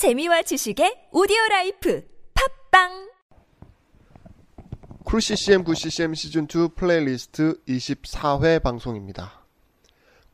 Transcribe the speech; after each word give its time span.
재미와 0.00 0.40
지식의 0.40 1.10
오디오 1.12 1.36
life 1.50 2.02
팟빵 2.32 3.10
Cool 5.04 5.20
CCM 5.20 5.62
9 5.62 5.74
CCM 5.74 6.14
시즌 6.14 6.44
2 6.44 6.68
플레이리스트 6.74 7.60
24회 7.68 8.62
방송입니다. 8.62 9.44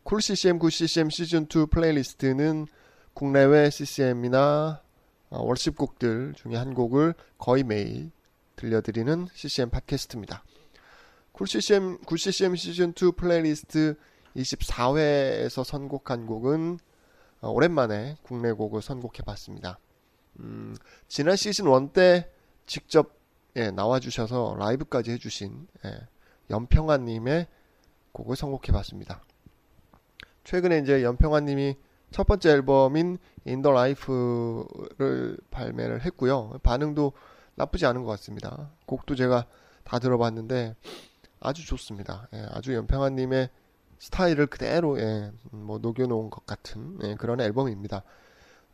Cool 0.05 0.23
CCM 0.23 0.61
9 0.61 0.71
CCM 0.71 1.11
시즌 1.11 1.49
2 1.53 1.67
playlist는 1.69 2.69
국내외 3.13 3.69
CCM이나 3.69 4.83
어, 5.31 5.43
worship곡들 5.43 6.35
중에 6.37 6.55
한 6.55 6.73
곡을 6.73 7.15
거의 7.37 7.65
매일 7.65 8.13
들려드리는 8.55 9.27
CCM 9.35 9.71
팟캐스트입니다. 9.71 10.45
Cool 11.33 11.49
CCM 11.49 11.99
9 12.07 12.17
CCM 12.17 12.55
시즌 12.55 12.91
2 12.91 13.17
플레이리스트 13.17 13.97
24회에서 14.37 15.65
선곡한 15.65 16.27
곡은 16.27 16.79
어, 16.79 16.87
오랜만에 17.41 18.17
국내 18.23 18.53
곡을 18.53 18.83
선곡해봤습니다. 18.83 19.79
음, 20.41 20.77
지난 21.09 21.37
시즌 21.37 21.67
1 21.67 21.93
때 21.93 22.31
직접 22.67 23.17
예, 23.57 23.71
나와주셔서 23.71 24.57
라이브까지 24.59 25.13
해주신 25.13 25.67
예, 25.87 26.01
염평안님의 26.51 27.47
곡을 28.13 28.37
선곡해봤습니다. 28.37 29.23
최근에 30.45 30.79
이제 30.79 31.03
염평안님이 31.03 31.77
첫 32.11 32.27
번째 32.27 32.51
앨범인 32.51 33.19
In 33.45 33.56
the 33.56 33.73
Life를 33.73 35.39
발매를 35.51 36.05
했고요. 36.05 36.59
반응도 36.63 37.13
나쁘지 37.55 37.87
않은 37.87 38.03
것 38.03 38.11
같습니다. 38.13 38.71
곡도 38.87 39.17
제가 39.17 39.47
다 39.85 39.99
들어봤는데 39.99 40.77
아주 41.41 41.67
좋습니다. 41.67 42.29
예, 42.35 42.47
아주 42.51 42.75
염평안님의 42.75 43.51
스타일을 43.99 44.47
그대로 44.47 44.99
예, 45.01 45.33
뭐 45.51 45.79
녹여놓은 45.79 46.31
것 46.31 46.47
같은 46.47 46.99
예, 47.03 47.15
그런 47.15 47.41
앨범입니다. 47.41 48.03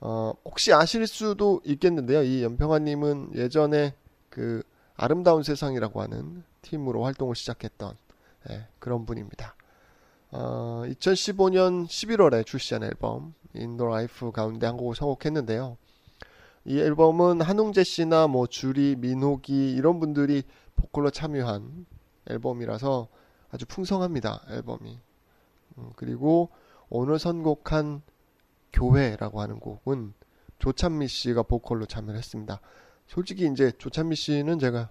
어, 0.01 0.33
혹시 0.45 0.73
아실 0.73 1.07
수도 1.07 1.61
있겠는데요. 1.65 2.23
이 2.23 2.43
염평안님은 2.43 3.33
예전에 3.37 3.95
그 4.29 4.63
아름다운 4.95 5.43
세상이라고 5.43 6.03
하는 6.03 6.43
팀으로 6.63 7.05
활동을 7.05 7.37
시작했던 7.37 7.97
예, 8.51 8.67
그런 8.79 9.07
분입니다. 9.07 9.55
어, 10.33 10.83
2015년 10.87 11.87
11월에 11.87 12.45
출시한 12.45 12.83
앨범 12.83 13.35
In 13.55 13.67
the 13.67 13.87
Life 13.87 14.33
가운데 14.33 14.67
한 14.67 14.77
곡을 14.77 14.97
선곡했는데요. 14.97 15.77
이 16.65 16.79
앨범은 16.79 17.41
한웅재 17.41 17.85
씨나 17.85 18.29
뭐 18.29 18.47
주리, 18.47 18.97
민호기 18.97 19.73
이런 19.73 20.01
분들이 20.01 20.43
보컬로 20.77 21.11
참여한 21.11 21.87
앨범이라서 22.29 23.09
아주 23.51 23.67
풍성합니다. 23.67 24.43
앨범이. 24.51 24.99
음, 25.79 25.91
그리고 25.97 26.51
오늘 26.89 27.19
선곡한 27.19 28.03
교회라고 28.73 29.41
하는 29.41 29.61
곡은 29.61 30.15
조찬미 30.59 31.09
씨가 31.09 31.43
보컬로 31.43 31.87
참여를 31.87 32.17
했습니다. 32.17 32.61
솔직히 33.07 33.49
이제 33.51 33.73
조찬미 33.73 34.15
씨는 34.17 34.59
제가 34.59 34.91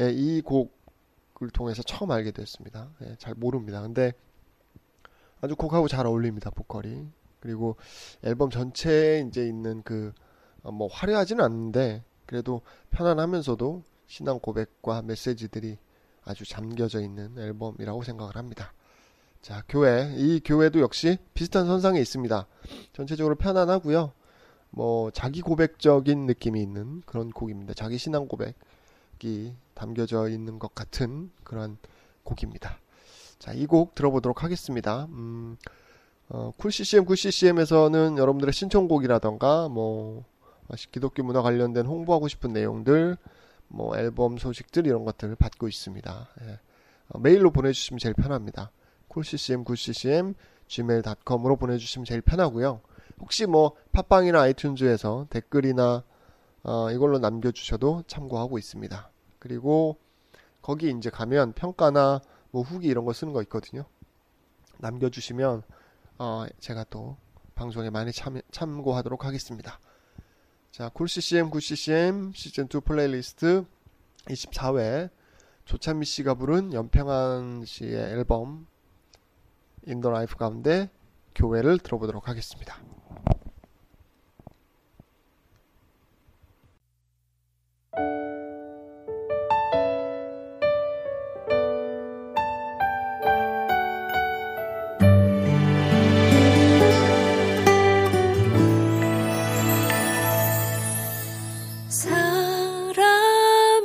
예, 0.00 0.10
이 0.10 0.40
곡을 0.40 1.50
통해서 1.52 1.82
처음 1.82 2.10
알게 2.10 2.32
됐습니다. 2.32 2.90
예, 3.02 3.16
잘 3.18 3.34
모릅니다. 3.34 3.82
근데 3.82 4.12
아주 5.40 5.56
곡하고 5.56 5.88
잘 5.88 6.06
어울립니다. 6.06 6.50
보컬이. 6.50 7.08
그리고 7.40 7.76
앨범 8.22 8.50
전체에 8.50 9.24
이제 9.26 9.46
있는 9.46 9.82
그, 9.82 10.12
어, 10.62 10.70
뭐 10.70 10.88
화려하지는 10.88 11.42
않는데, 11.42 12.04
그래도 12.26 12.60
편안하면서도 12.90 13.82
신앙 14.06 14.38
고백과 14.38 15.02
메시지들이 15.02 15.78
아주 16.22 16.44
잠겨져 16.46 17.00
있는 17.00 17.38
앨범이라고 17.38 18.02
생각을 18.02 18.36
합니다. 18.36 18.72
자, 19.42 19.62
교회. 19.68 20.12
이 20.16 20.40
교회도 20.44 20.80
역시 20.80 21.16
비슷한 21.34 21.66
선상에 21.66 21.98
있습니다. 22.00 22.46
전체적으로 22.92 23.34
편안하고요. 23.36 24.12
뭐 24.70 25.10
자기 25.10 25.40
고백적인 25.40 26.26
느낌이 26.26 26.60
있는 26.62 27.02
그런 27.06 27.30
곡입니다. 27.30 27.74
자기 27.74 27.98
신앙 27.98 28.28
고백이 28.28 29.54
담겨져 29.74 30.28
있는 30.28 30.58
것 30.58 30.74
같은 30.74 31.30
그런 31.42 31.78
곡입니다. 32.22 32.78
자, 33.38 33.52
이 33.54 33.66
곡 33.66 33.94
들어보도록 33.94 34.44
하겠습니다. 34.44 35.06
음, 35.10 35.56
어, 36.28 36.52
Cool 36.58 36.70
CCM, 36.70 37.06
Cool 37.06 37.16
CCM에서는 37.16 38.18
여러분들의 38.18 38.52
신청곡이라던가 38.52 39.68
뭐 39.68 40.24
기독교 40.92 41.22
문화 41.24 41.40
관련된 41.42 41.86
홍보하고 41.86 42.28
싶은 42.28 42.52
내용들, 42.52 43.16
뭐 43.68 43.96
앨범 43.96 44.36
소식들 44.36 44.86
이런 44.86 45.04
것들을 45.04 45.34
받고 45.36 45.66
있습니다. 45.66 46.28
예. 46.42 46.58
어, 47.08 47.18
메일로 47.18 47.50
보내주시면 47.50 47.98
제일 47.98 48.14
편합니다. 48.14 48.70
coolccm, 49.10 49.64
coolccm, 49.64 50.34
gmail.com으로 50.68 51.56
보내주시면 51.56 52.04
제일 52.06 52.20
편하고요. 52.22 52.80
혹시 53.20 53.46
뭐 53.46 53.76
팟빵이나 53.92 54.40
iTunes에서 54.40 55.28
댓글이나 55.28 56.04
어, 56.62 56.90
이걸로 56.90 57.18
남겨주셔도 57.18 58.04
참고하고 58.06 58.58
있습니다. 58.58 59.10
그리고 59.38 59.98
거기 60.62 60.90
이제 60.90 61.10
가면 61.10 61.52
평가나 61.54 62.20
뭐 62.50 62.62
후기 62.62 62.88
이런 62.88 63.04
거 63.04 63.12
쓰는 63.12 63.32
거 63.32 63.42
있거든요. 63.42 63.84
남겨주시면 64.78 65.62
어, 66.18 66.46
제가 66.58 66.84
또 66.90 67.16
방송에 67.54 67.90
많이 67.90 68.12
참, 68.12 68.40
참고하도록 68.50 69.24
하겠습니다. 69.24 69.78
자, 70.70 70.88
쿨CCM, 70.90 71.50
쿨CCM 71.50 72.32
시즌2 72.32 72.84
플레이리스트 72.84 73.64
24회 74.26 75.10
조찬미 75.64 76.04
씨가 76.04 76.34
부른 76.34 76.72
연평한 76.72 77.64
씨의 77.64 77.94
앨범 77.94 78.66
In 79.86 79.96
the 79.96 80.10
Life 80.10 80.36
가운데 80.36 80.90
교회를 81.34 81.78
들어보도록 81.78 82.28
하겠습니다. 82.28 82.76
사람이 101.88 103.84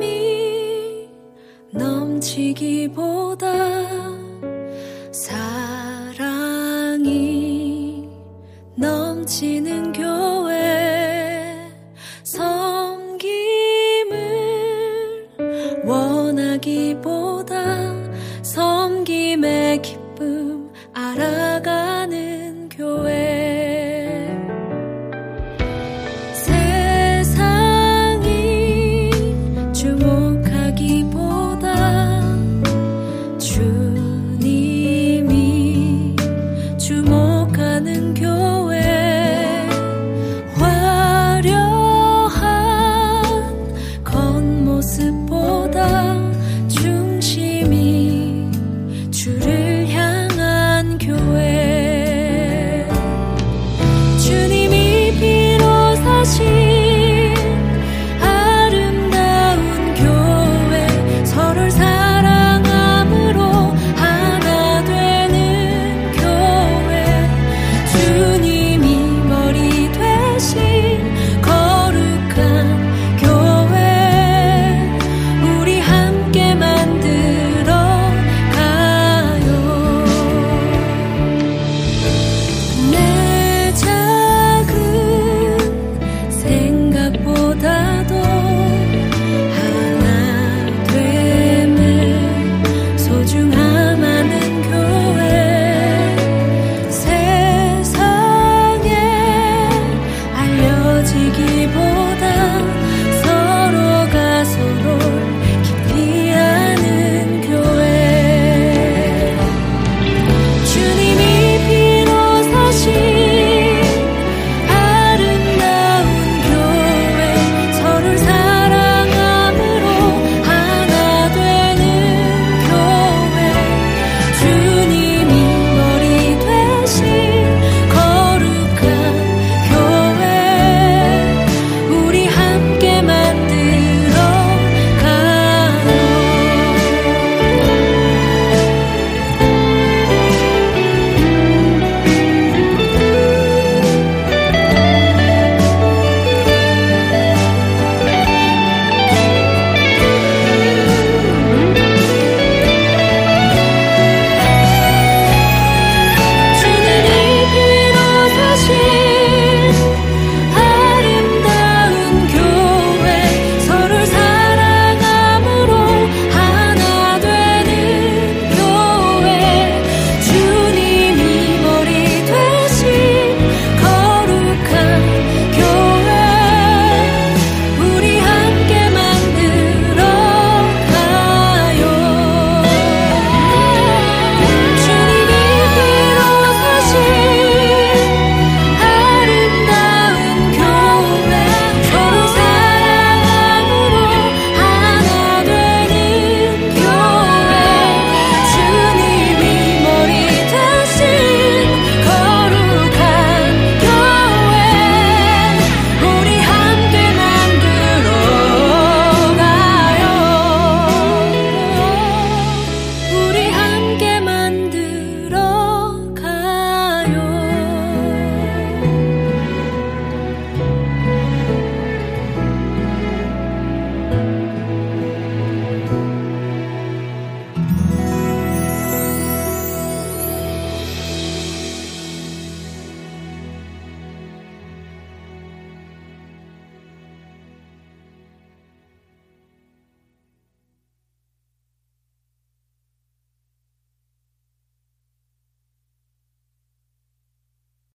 넘치기보다 1.71 3.44